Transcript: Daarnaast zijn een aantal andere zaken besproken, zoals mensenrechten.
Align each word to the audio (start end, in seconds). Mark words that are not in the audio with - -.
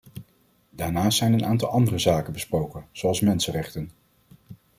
Daarnaast 0.69 1.17
zijn 1.17 1.33
een 1.33 1.45
aantal 1.45 1.69
andere 1.69 1.99
zaken 1.99 2.33
besproken, 2.33 2.87
zoals 2.91 3.21
mensenrechten. 3.21 3.91